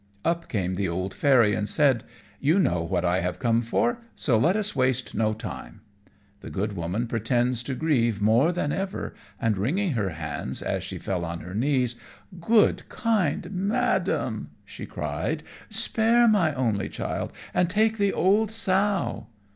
Up 0.25 0.49
came 0.49 0.73
the 0.73 0.89
old 0.89 1.13
Fairy, 1.13 1.53
and 1.53 1.69
said, 1.69 2.03
"You 2.39 2.57
know 2.57 2.81
what 2.81 3.05
I 3.05 3.19
have 3.19 3.37
come 3.37 3.61
for, 3.61 3.99
so 4.15 4.35
let 4.35 4.55
us 4.55 4.75
waste 4.75 5.13
no 5.13 5.31
time." 5.31 5.81
The 6.39 6.49
good 6.49 6.73
woman 6.75 7.05
pretends 7.05 7.61
to 7.61 7.75
grieve 7.75 8.19
more 8.19 8.51
than 8.51 8.71
ever, 8.71 9.13
and 9.39 9.59
wringing 9.59 9.91
her 9.91 10.09
hands 10.09 10.63
as 10.63 10.81
she 10.81 10.97
fell 10.97 11.23
on 11.23 11.41
her 11.41 11.53
knees, 11.53 11.97
"Good, 12.39 12.81
kind 12.89 13.51
Madam," 13.51 14.49
she 14.65 14.87
cried, 14.87 15.43
"spare 15.69 16.27
my 16.27 16.51
only 16.55 16.89
child, 16.89 17.31
and 17.53 17.69
take 17.69 17.99
the 17.99 18.11
old 18.11 18.49
sow." 18.49 19.27